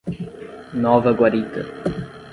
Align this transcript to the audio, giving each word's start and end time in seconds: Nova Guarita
Nova 0.83 1.13
Guarita 1.13 1.61